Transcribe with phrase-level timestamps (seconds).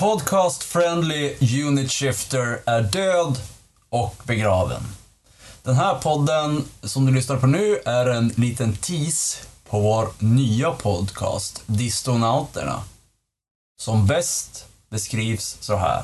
[0.00, 3.38] Podcast Friendly Unit Shifter är död
[3.88, 4.82] och begraven.
[5.62, 10.70] Den här podden som du lyssnar på nu är en liten tease på vår nya
[10.70, 12.82] podcast, Distonauterna.
[13.80, 16.02] Som bäst beskrivs så här.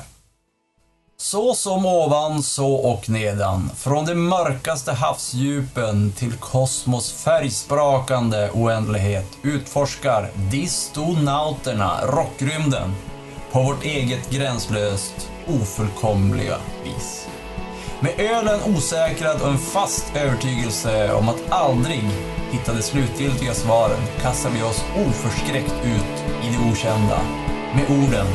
[1.17, 3.69] Så som ovan, så och nedan.
[3.75, 12.95] Från de mörkaste havsdjupen till kosmos färgsprakande oändlighet utforskar distonauterna rockrymden
[13.57, 17.27] på vårt eget gränslöst ofullkomliga vis.
[17.99, 22.03] Med ölen osäkrad och en fast övertygelse om att aldrig
[22.51, 27.21] hitta det slutgiltiga svaren kastar vi oss oförskräckt ut i det okända
[27.75, 28.27] med orden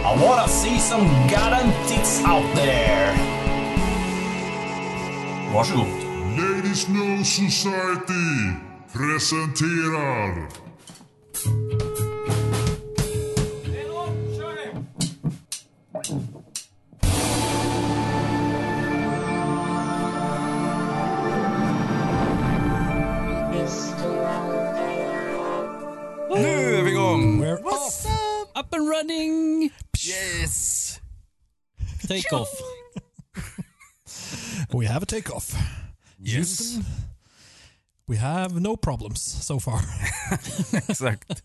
[0.00, 3.18] I wanna see some guarantees out there.
[5.54, 5.86] Varsågod.
[6.38, 8.52] Ladies No Society
[8.92, 10.65] presenterar
[32.08, 32.48] Take off.
[34.72, 35.54] We have a take-off.
[36.18, 36.60] Yes.
[38.06, 39.80] We have no problems so far.
[40.88, 41.42] Exakt.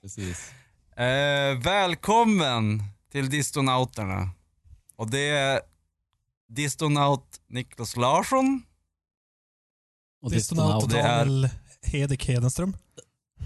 [0.00, 0.50] Precis.
[0.96, 4.30] Eh, välkommen till Distonauterna.
[4.96, 5.60] Och det är
[6.48, 8.62] Distonaut Niklas Larsson.
[10.22, 11.48] Och distonaut, det är- Daniel
[11.82, 12.76] Hedek Hedenström.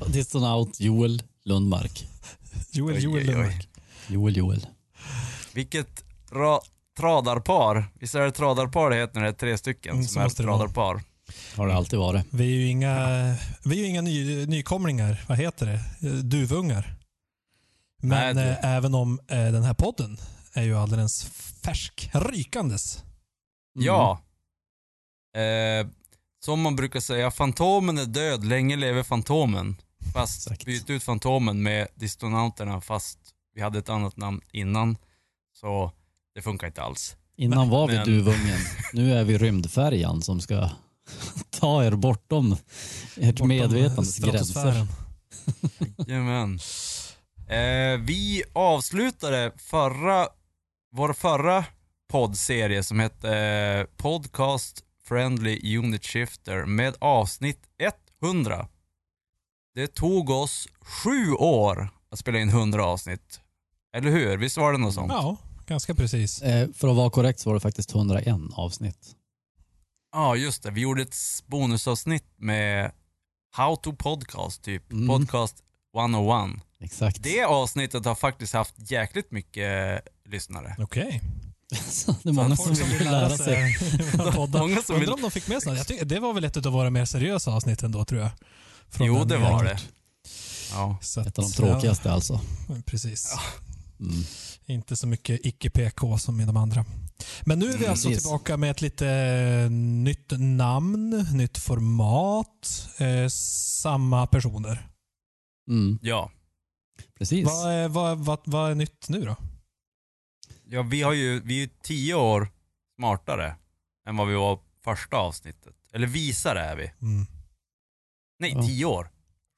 [0.06, 2.06] distonaut Joel Lundmark.
[2.70, 3.34] Joel Oj, Joel oj, oj.
[3.34, 3.68] Lundmark.
[4.08, 4.66] Joel Joel.
[5.56, 6.60] Vilket ra-
[6.98, 7.84] tradarpar.
[8.00, 10.28] Visst är det tradarpar det heter när det är tre stycken Mm, så som är
[10.28, 11.02] tradarpar?
[11.56, 12.26] Har det alltid varit.
[12.30, 12.96] Vi är ju inga,
[13.64, 15.24] vi är ju inga ny, nykomlingar.
[15.28, 16.08] Vad heter det?
[16.22, 16.94] Duvungar.
[18.02, 20.16] Nej, Men du- eh, även om eh, den här podden
[20.52, 21.24] är ju alldeles
[21.64, 22.96] färsk, rykandes.
[23.76, 23.86] Mm.
[23.86, 24.20] Ja.
[25.36, 25.86] Eh,
[26.44, 29.76] som man brukar säga, Fantomen är död, länge lever Fantomen.
[30.14, 33.18] Fast byt ut Fantomen med Distonauterna fast
[33.54, 34.96] vi hade ett annat namn innan.
[35.60, 35.92] Så
[36.34, 37.16] det funkar inte alls.
[37.36, 38.58] Innan var vi Men- duvungen.
[38.92, 40.70] Nu är vi rymdfärjan som ska
[41.50, 44.86] ta er bortom ert Bortom medvetandes gränser.
[46.06, 46.58] Jajamän.
[47.48, 50.28] Eh, vi avslutade förra,
[50.92, 51.64] vår förra
[52.10, 57.60] poddserie som hette eh, Podcast Friendly Unit Shifter med avsnitt
[58.22, 58.68] 100.
[59.74, 63.40] Det tog oss sju år att spela in 100 avsnitt.
[63.96, 64.36] Eller hur?
[64.36, 65.12] Visst var det något sånt?
[65.12, 65.36] Ja,
[65.66, 66.42] ganska precis.
[66.42, 68.98] Eh, för att vara korrekt så var det faktiskt 101 avsnitt.
[70.12, 70.70] Ja, just det.
[70.70, 72.92] Vi gjorde ett bonusavsnitt med
[73.56, 74.92] How to Podcast, typ.
[74.92, 75.06] Mm.
[75.06, 75.56] Podcast
[75.96, 76.62] 101.
[76.80, 77.22] Exakt.
[77.22, 80.76] Det avsnittet har faktiskt haft jäkligt mycket lyssnare.
[80.78, 81.22] Okej.
[82.22, 83.76] det är många som vill lära sig.
[84.34, 84.58] podda.
[84.58, 85.04] Många som vill...
[85.04, 85.76] Undrar om de fick med sig.
[85.76, 88.30] Jag tycker, Det var väl ett av våra mer seriösa avsnitt ändå, tror jag.
[88.90, 89.78] Från Jo, det var det.
[90.72, 90.98] Ja.
[91.02, 92.40] Så Ett av de att, tråkigaste alltså.
[92.68, 93.34] Ja, precis.
[94.00, 94.12] Mm.
[94.66, 96.84] Inte så mycket icke-PK som i de andra.
[97.44, 98.22] Men nu är vi Mm, alltså precis.
[98.24, 103.28] tillbaka med ett lite eh, nytt namn, nytt format, eh,
[103.82, 104.88] samma personer.
[105.70, 105.98] Mm.
[106.02, 106.30] ja.
[107.18, 107.46] Precis.
[107.46, 109.36] Vad är, vad, vad, vad är nytt nu då?
[110.68, 112.48] Ja, vi har ju, vi är ju tio år
[112.98, 113.56] smartare
[114.08, 115.74] än vad vi var första avsnittet.
[115.92, 116.92] Eller visare är vi.
[117.02, 117.26] Mm.
[118.38, 118.62] Nej, Ja.
[118.62, 119.10] tio år.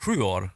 [0.05, 0.50] Sju år.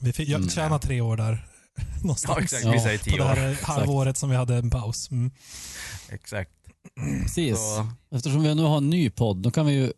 [0.00, 0.50] Vi fick, jag Mm.
[0.50, 1.46] tjänar tre år där
[2.02, 2.36] någonstans.
[2.38, 2.74] Ja, exakt.
[2.74, 3.26] Vi säger På tio det år.
[3.28, 5.10] här halvåret som vi hade en paus.
[5.10, 5.30] Mm.
[6.08, 6.50] Exakt.
[7.22, 7.58] Precis.
[7.58, 7.86] Så,
[8.16, 9.92] Eftersom vi nu har en ny podd, då kan vi ju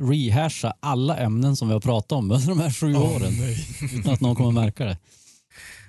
[0.00, 3.32] rehasha alla ämnen som vi har pratat om under de här sju Åh, åren.
[3.40, 3.66] nej.
[3.94, 4.98] utan att någon kommer märka det.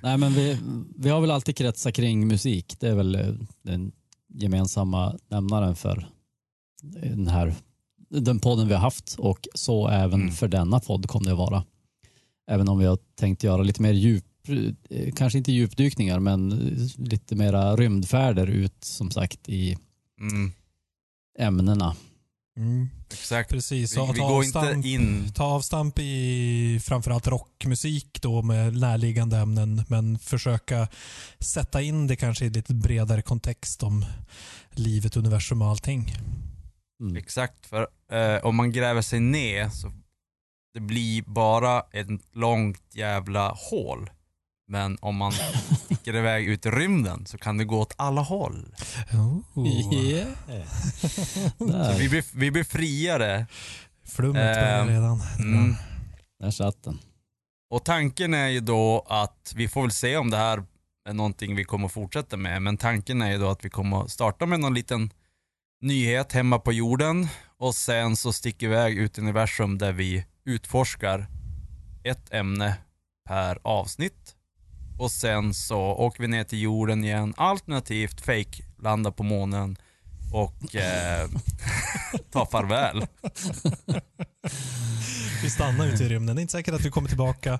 [0.03, 0.57] Nej, men vi,
[0.97, 2.75] vi har väl alltid kretsat kring musik.
[2.79, 3.27] Det är väl eh,
[3.63, 3.91] den
[4.33, 6.09] gemensamma nämnaren för
[6.83, 7.55] den här
[8.09, 10.33] den podden vi har haft och så även Mm.
[10.33, 11.63] för denna podd kommer det att vara.
[12.51, 14.25] Även om vi har tänkt göra lite mer djup,
[15.15, 19.77] kanske inte djupdykningar, men eh, lite mera rymdfärder ut som sagt i
[20.21, 20.51] mm,
[21.39, 21.95] ämnena.
[22.57, 22.89] Mm.
[23.11, 23.49] exakt.
[23.49, 23.97] Precis.
[23.97, 25.33] Vi, vi ta, går inte avstamp, in...
[25.33, 30.87] ta avstamp i framförallt rockmusik då med närliggande ämnen men försöka
[31.39, 34.05] sätta in det kanske i lite bredare kontext om
[34.71, 36.15] livet, universum och allting.
[37.01, 37.15] Mm.
[37.15, 39.91] Exakt, för eh, om man gräver sig ner så
[40.73, 44.09] det blir bara ett långt jävla hål.
[44.71, 45.31] Men om man
[45.85, 48.75] sticker iväg ut i rymden så kan det gå åt alla håll.
[49.55, 49.67] Oh.
[49.93, 50.27] Yeah.
[51.91, 53.45] Så vi, blir, vi blir friare.
[54.05, 55.21] Flummet börjar Ehm, redan.
[55.39, 55.75] Mm.
[56.39, 56.99] där satt den.
[57.69, 60.63] Och tanken är ju då att vi får väl se om det här
[61.09, 62.61] är någonting vi kommer att fortsätta med.
[62.61, 65.09] Men tanken är ju då att vi kommer att starta med någon liten
[65.81, 67.27] nyhet hemma på jorden
[67.57, 71.27] och sen så sticker vi iväg ut i universum där vi utforskar
[72.03, 72.77] ett ämne
[73.27, 74.35] per avsnitt.
[74.99, 79.77] Och sen så åker vi ner till jorden igen, alternativt fake landar på månen
[80.33, 81.29] och eh,
[82.31, 83.05] tar farväl.
[85.43, 86.35] Vi stannar ute i rymden.
[86.35, 87.59] Det är inte säkert att vi kommer tillbaka.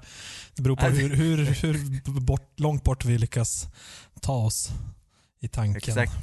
[0.55, 3.67] Det beror på hur, hur, hur bort, långt bort vi lyckas
[4.21, 4.69] ta oss
[5.41, 5.77] i tanken.
[5.77, 6.13] Exakt.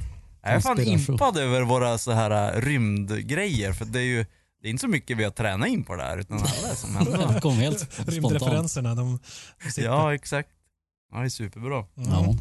[0.43, 4.27] Jag är fan impad över våra så här äh, rymdgrejer för det är ju
[4.63, 6.75] det är inte så mycket vi har tränat in på det här utan alla är
[6.75, 6.97] som
[7.51, 8.11] händer.
[8.11, 9.19] Rymdreferenserna, de
[9.75, 9.89] sitter.
[9.89, 10.49] Ja, exakt.
[11.13, 11.87] Ja, det är superbra.
[11.97, 12.11] Mm.
[12.11, 12.35] Ja.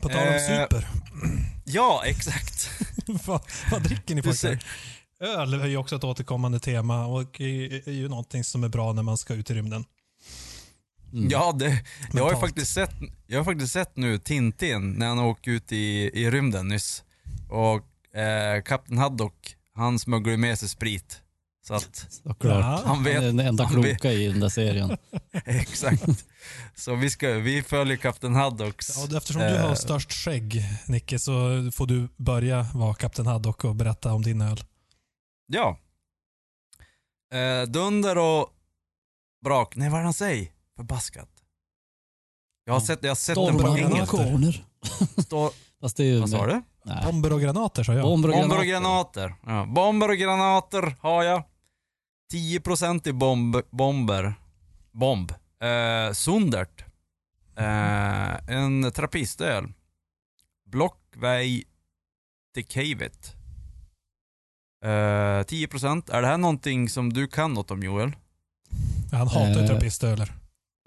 [0.00, 0.88] På tal om Eh, super.
[1.64, 2.70] Ja, exakt.
[3.26, 3.40] vad,
[3.70, 4.64] vad dricker ni pojkar?
[5.20, 8.92] Öl är ju också ett återkommande tema och är är ju någonting som är bra
[8.92, 9.84] när man ska ut i rymden.
[11.12, 11.28] Mm.
[11.30, 12.94] Ja, det, jag, har ju faktiskt sett,
[13.26, 17.04] jag har faktiskt sett nu Tintin när han åker ut i, i rymden nyss.
[17.48, 21.22] Och eh, Kapten Haddock, han smugglar ju med sig sprit.
[21.68, 22.64] Så att, Såklart.
[22.64, 22.82] Ja.
[22.86, 24.96] han vet, Han är den enda kloka i den där serien.
[25.44, 26.02] exakt.
[26.74, 28.96] Så vi, ska, vi följer Kapten Haddocks.
[29.10, 31.32] Ja, eftersom du eh, har störst skägg, Nicke, så
[31.74, 34.64] får du börja vara Kapten Haddock och berätta om din öl.
[35.46, 35.78] Ja.
[37.34, 38.48] Eh, dunder och
[39.44, 39.76] brak.
[39.76, 40.48] Nej, vad är han säger?
[40.76, 41.28] Förbaskat.
[42.64, 44.16] Jag har sett, jag har sett den på engelska.
[44.16, 44.64] granater.
[45.22, 45.50] Står,
[45.80, 46.20] Fast det är ju...
[46.20, 46.62] vad sa du?
[46.84, 47.04] Nej.
[47.04, 48.02] Bomber och granater sa jag.
[48.02, 49.28] Bomber och Bomber och granater.
[49.28, 49.52] granater.
[49.54, 49.66] Ja.
[49.66, 51.42] Bomber och granater har jag.
[52.32, 54.34] 10% i bomb, bomber.
[54.92, 55.32] Bomb.
[55.62, 56.84] Eh, Sundert.
[57.56, 59.72] Eh, en trappistöl.
[60.66, 61.64] Blockväg
[62.54, 63.34] till Cavet.
[64.84, 66.10] Eh, 10%.
[66.10, 68.12] Är det här någonting som du kan något om Joel?
[69.12, 70.32] Han hatar ju Eh, trappistöler.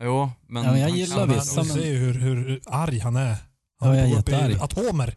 [0.04, 0.64] Jo, men...
[0.64, 3.36] Ja, men jag han gillar Han, vissa, du ser ju hur, hur arg han är.
[3.80, 4.58] Han Ja, jag är jättearg.
[4.62, 5.16] atomer.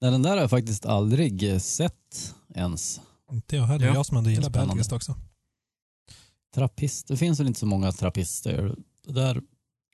[0.00, 3.00] Nej, den där har jag faktiskt aldrig sett ens.
[3.32, 3.86] Inte jag heller.
[3.86, 3.94] Ja.
[3.94, 5.14] Jag som ändå gillar belgiskt också.
[6.54, 7.08] Trappist.
[7.08, 8.76] Det finns väl inte så många trappister.
[9.06, 9.42] Det där,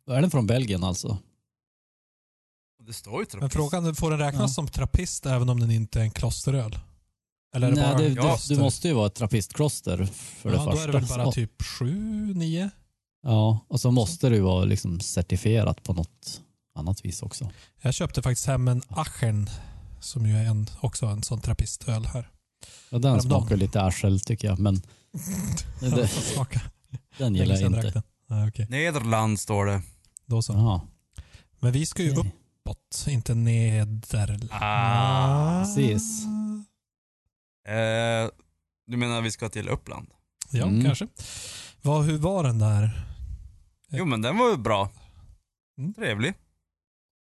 [0.07, 1.19] är den från Belgien alltså?
[2.87, 3.41] Det står ju trappist.
[3.41, 4.49] Men frågan, får den räknas Ja.
[4.49, 6.79] som trappist även om den inte är en klosteröl?
[7.55, 10.51] Eller är det Nej, bara det, en det, du måste ju vara ett trappistkloster för
[10.51, 10.77] det ja, första.
[10.77, 11.95] Då är det väl bara Så- typ sju,
[12.35, 12.71] nio?
[13.23, 16.43] Ja, och så måste det ju vara liksom certifierat på något
[16.75, 17.51] annat vis också.
[17.81, 19.51] Jag köpte faktiskt hem en Achen
[20.01, 22.31] som ju är en, också en sån trappistöl här.
[22.91, 23.21] Ja, den Häromdagen.
[23.41, 24.75] smakar lite arsel tycker jag, men
[25.81, 26.09] det,
[27.19, 27.91] den gillar jag inte.
[27.91, 28.03] den.
[28.29, 28.67] Ja, okej.
[28.71, 29.83] Nederland står det.
[30.27, 30.53] Då så.
[30.53, 30.81] Jaha,
[31.61, 32.33] Men vi ska ju okej.
[32.65, 34.49] uppåt, inte neder.
[34.51, 36.25] Ah, precis.
[37.69, 38.31] Eh,
[38.87, 40.09] du menar vi ska till Uppland?
[40.51, 40.85] Ja, Mm.
[40.85, 41.09] kanske.
[41.83, 43.07] Vad, hur var den där?
[43.91, 44.91] Jo men den var ju bra.
[45.79, 45.95] Mm.
[45.95, 46.35] Trevlig.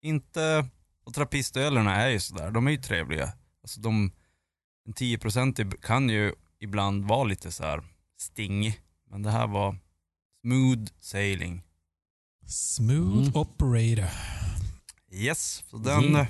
[0.02, 0.66] Inte...
[1.04, 3.34] Och trappistölerna är ju sådär, de är ju trevliga.
[3.64, 4.12] Alltså de...
[4.92, 7.84] En 10% kan ju ibland vara lite så här
[8.20, 8.78] sting.
[9.10, 9.78] Men det här var
[10.46, 11.62] smooth sailing.
[12.48, 13.36] Smooth Mm.
[13.36, 14.06] operator.
[15.12, 16.26] Yes, så den, Mm.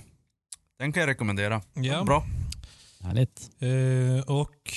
[0.80, 1.62] den kan jag rekommendera.
[1.74, 2.04] Ja.
[2.04, 2.26] Bra.
[3.00, 3.50] Härligt.
[3.60, 4.74] Eh, och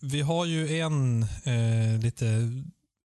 [0.00, 2.50] vi har ju en eh, lite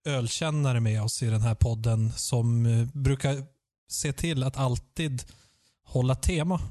[0.06, 3.44] ölkännare med oss i den här podden som eh, brukar
[3.90, 5.24] se till att alltid
[5.84, 6.62] hålla tema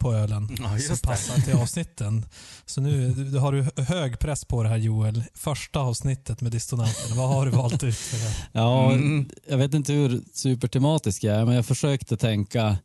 [0.00, 2.24] på ölen Ja, som passar till avsnitten.
[2.66, 5.24] Så nu du- har du hög press på det här Joel.
[5.34, 7.16] Första avsnittet med dissonansen.
[7.16, 8.34] Vad har du valt ut för det?
[8.52, 9.28] Ja, Mm.
[9.48, 12.78] jag vet inte hur supertematisk jag är, men jag försökte tänka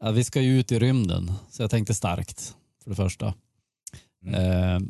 [0.00, 3.34] att vi ska ju ut i rymden, så jag tänkte starkt för det första.
[4.26, 4.34] Mm.
[4.34, 4.80] Eh,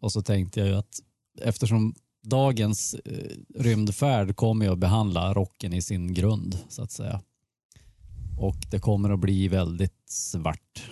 [0.00, 1.00] och så tänkte jag ju att
[1.42, 1.94] eftersom
[2.26, 7.20] dagens eh, rymdfärd kommer ju att behandla rocken i sin grund, så att säga.
[8.38, 10.90] Och det kommer att bli väldigt svart.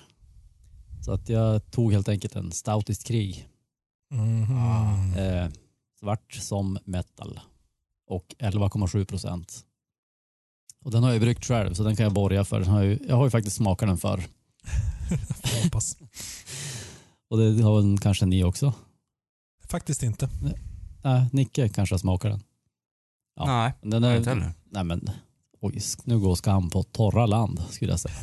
[1.04, 3.48] Så att jag tog helt enkelt en stoutiskt krig.
[4.10, 5.14] Mhm.
[5.16, 5.48] Eh,
[6.00, 7.40] svart som metal.
[8.06, 9.64] Och 11,7 procent.
[10.84, 12.60] Och den har jag bryggt själv så den kan jag borga för.
[12.60, 14.24] Den har ju, jag har ju faktiskt smakat den förr.
[15.54, 15.96] Jag hoppas.
[17.30, 18.74] Och det har väl kanske ni också?
[19.68, 20.28] Faktiskt inte.
[21.02, 22.42] Nej, Nicke kanske har smakat den.
[23.36, 23.46] ja.
[23.46, 24.52] Nej, Den är, inte heller.
[24.70, 25.10] nej men,
[25.60, 28.14] oj, nu går skam på torra land skulle jag säga.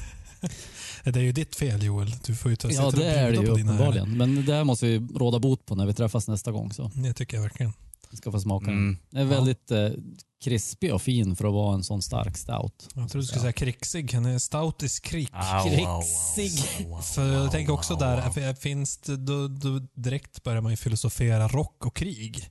[1.04, 2.16] Det är ju ditt fel Joel.
[2.26, 4.18] Du får ju ta Ja, det är det ju uppenbarligen.
[4.18, 6.74] Men det här måste vi råda bot på när vi träffas nästa gång.
[6.74, 7.74] Så Det tycker jag verkligen.
[8.12, 8.76] vi ska få smaka den.
[8.76, 8.98] Mm.
[9.10, 9.90] Den är väldigt eh,
[10.44, 12.90] krispig och fin för att vara en sån stark stout.
[12.96, 14.14] Jag trodde du skulle säga krigsig.
[14.14, 15.30] Han är krig.
[15.34, 16.02] Au, au,
[16.36, 16.86] Krixig.
[16.86, 20.78] au, au, För jag tänker också där, finns det, då, då direkt börjar man ju
[20.78, 22.50] filosofera rock och krig.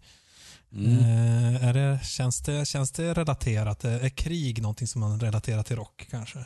[0.72, 0.98] Mm.
[0.98, 3.84] Eh, är det, känns, det, känns det relaterat?
[3.84, 6.38] Är krig någonting som man relaterar till rock kanske?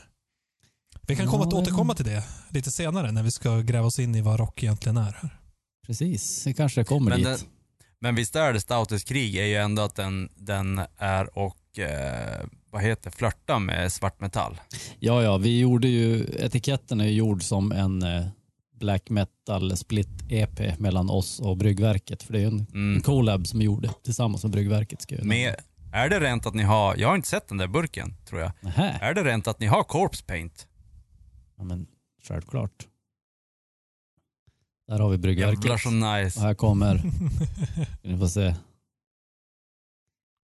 [1.06, 3.98] Vi kan komma att Ja, återkomma till det lite senare när vi ska gräva oss
[3.98, 5.16] in i vad rock egentligen är.
[5.86, 7.26] Precis, det kanske kommer Men, dit.
[7.26, 7.38] den,
[8.00, 12.40] men visst är det Stoutest krig är ju ändå att den, den är och, eh,
[12.70, 14.60] vad heter flörta med svartmetall.
[14.98, 18.26] Ja, ja, vi gjorde ju, etiketten är ju gjord som en eh,
[18.80, 22.22] black metal split EP mellan oss och Bryggverket.
[22.22, 22.96] För det är ju en, Mm.
[22.96, 25.02] en collab som vi gjorde tillsammans med Bryggverket.
[25.02, 25.16] Ska.
[25.22, 25.54] Med,
[25.92, 28.52] är det rent att ni har, jag har inte sett den där burken tror jag.
[28.60, 28.98] Nähä.
[29.02, 30.66] Är det rent att ni har corpse paint?
[31.62, 31.86] Ja, men
[32.22, 32.88] självklart.
[34.88, 35.64] Där har vi Bryggverket.
[35.64, 36.40] Jävlar så Och nice.
[36.40, 37.02] här kommer,
[38.02, 38.40] ni får se,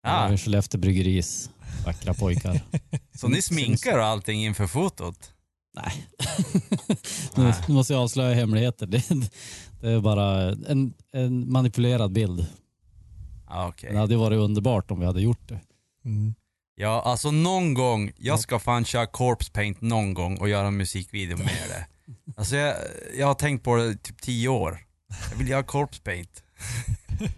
[0.03, 1.49] här har Ah, vi Skellefteå Bryggeris
[1.85, 2.61] vackra pojkar.
[3.13, 5.33] så ni sminkar och allting inför fotot?
[5.73, 6.07] Nej.
[7.35, 8.87] nu, nu måste jag avslöja hemligheter.
[8.87, 9.03] Det,
[9.81, 12.47] det är bara en, en manipulerad bild.
[13.45, 13.91] Ah, okej.
[13.91, 15.59] Det hade ju varit underbart om vi hade gjort det.
[16.05, 16.35] Mm.
[16.79, 20.77] Ja, alltså någon gång, jag ska fan köra corpse paint någon gång och göra en
[20.77, 21.85] musikvideo med det.
[22.37, 22.75] Alltså jag,
[23.17, 24.79] jag har tänkt på det i typ tio år.
[25.31, 26.43] Jag vill göra corpse paint.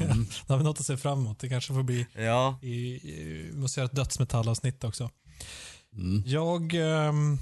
[0.00, 0.26] Mm.
[0.46, 1.38] Då har vi något att se fram emot.
[1.38, 2.58] Det kanske får bli, Ja.
[2.62, 5.10] i, i, vi måste göra ett dödsmetallavsnitt också.
[5.96, 6.22] Mm.
[6.26, 7.38] Jag ehm,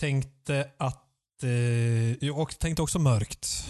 [0.00, 3.66] tänkte att, eh, jag tänkte också mörkt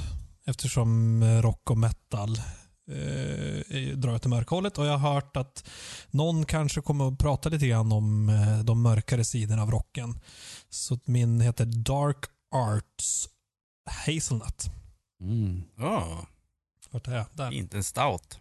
[0.47, 2.41] eftersom eh, rock och metal
[2.89, 5.69] eh, drar åt det mörka hållet och jag har hört att
[6.11, 10.21] någon kanske kommer att prata lite grann om eh, de mörkare sidorna av rocken.
[10.69, 13.29] Så min heter Dark Arts
[14.07, 14.65] Hazelnut.
[15.21, 15.63] Mm.
[15.79, 16.25] Oh,
[16.91, 17.27] Vart är jag?
[17.33, 17.53] Där.
[17.53, 18.39] inte en stout.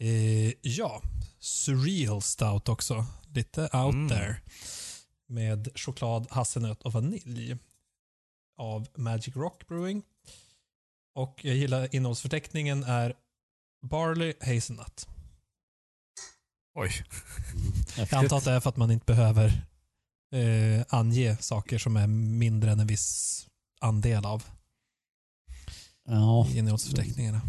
[0.00, 1.02] Eh, ja,
[1.38, 3.06] Surreal Stout också.
[3.34, 4.08] Lite out Mm.
[4.08, 4.36] there.
[5.28, 7.56] Med choklad, hasselnöt och vanilj.
[8.58, 10.02] Av Magic Rock Brewing.
[11.14, 13.14] Och jag gillar innehållsförteckningen är
[13.82, 15.08] Barley Hazelnut.
[16.74, 16.90] Oj.
[17.96, 19.46] Jag antar att det är för att man inte behöver
[20.34, 23.46] eh, ange saker som är mindre än en viss
[23.80, 24.42] andel av
[26.08, 27.40] Ja, i innehållsförteckningarna.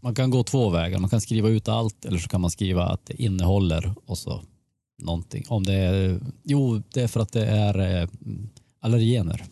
[0.00, 0.98] man kan gå två vägar.
[0.98, 4.42] Man kan skriva ut allt eller så kan man skriva att det innehåller och så
[5.02, 5.44] någonting.
[5.48, 8.08] Om det är, jo, det är för att det är eh,
[8.80, 9.44] allergener.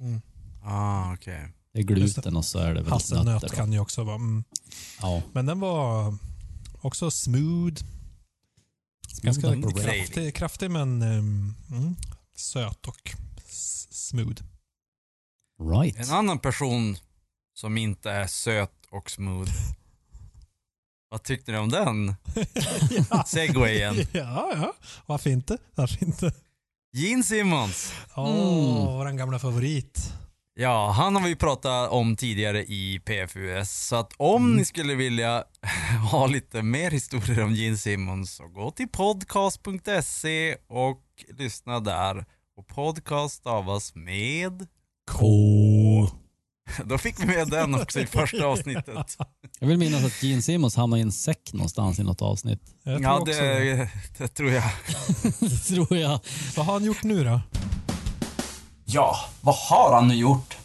[0.00, 0.20] Mm.
[0.64, 1.48] Ah, okej.
[1.72, 3.48] Det är gluten och så är det väl Hasselnöt nötter.
[3.48, 3.54] då.
[3.54, 4.16] kan ju också vara.
[4.16, 4.44] Mm.
[5.00, 5.22] Ja.
[5.32, 6.14] Men den var
[6.80, 7.82] också smooth.
[9.22, 11.96] Ganska kraftig, kraftig men ehm, mm,
[12.36, 13.14] söt och
[13.90, 14.42] smooth.
[15.62, 15.96] Right.
[15.98, 16.96] En annan person
[17.54, 19.52] som inte är söt och smooth.
[21.08, 22.14] Vad tyckte ni om den?
[23.10, 23.24] ja.
[23.26, 23.96] Segwayen.
[24.12, 24.74] ja, ja.
[25.06, 25.58] Varför inte?
[25.74, 26.32] Varför inte?
[26.92, 27.92] Gene Simmons.
[28.16, 28.86] Åh, Mm.
[28.86, 30.12] vår gamla favorit.
[30.56, 33.70] Ja, han har vi pratat om tidigare i PFUS.
[33.70, 35.44] Så att om ni skulle vilja
[36.10, 41.02] ha lite mer historier om Gene Simmons så gå till podcast.se och
[41.38, 42.24] lyssna där.
[42.56, 44.66] Och podcast stavas med...
[45.10, 45.26] K.
[46.84, 49.16] Då fick vi med den också i första avsnittet.
[49.60, 52.60] Jag vill minnas att Gene Simmons hamnade i en säck någonstans i något avsnitt.
[52.82, 53.32] Ja, det.
[53.32, 54.64] det, det tror jag.
[55.40, 56.20] Det tror jag.
[56.56, 57.40] Vad har han gjort nu då?
[58.94, 60.56] Ja, vad har han nu gjort?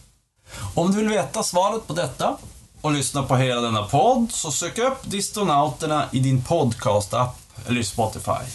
[0.76, 2.38] Om du vill veta svaret på detta
[2.82, 7.36] och lyssna på hela denna podd så sök upp Distonauterna i din podcast-app
[7.68, 8.52] eller Spotify.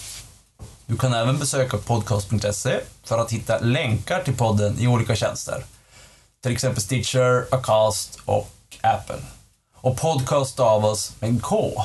[0.87, 5.65] Du kan även besöka podcast.se för att hitta länkar till podden i olika tjänster.
[6.43, 8.51] Till exempel Stitcher, Acast och
[8.83, 9.23] Apple.
[9.77, 11.83] Och podcast stavas med en K.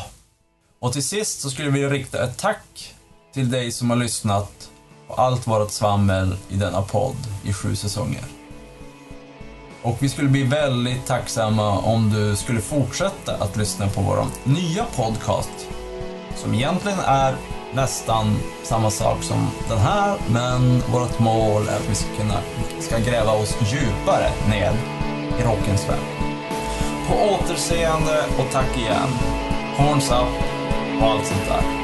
[0.79, 2.93] Och till sist så skulle jag vilja rikta ett tack
[3.33, 4.69] till dig som har lyssnat
[5.09, 8.23] och allt vårt svammel i denna podd i sju säsonger.
[9.81, 14.85] Och vi skulle bli väldigt tacksamma om du skulle fortsätta att lyssna på vår nya
[14.95, 15.67] podcast.
[16.35, 17.35] Som egentligen är
[17.73, 22.39] nästan samma sak som den här, men vårt mål är att vi ska, kunna,
[22.79, 24.73] ska gräva oss djupare ned
[25.39, 26.29] i rockens värld.
[27.07, 29.09] På återseende och tack igen.
[29.77, 30.43] Horns up
[31.01, 31.78] och allt sånt där.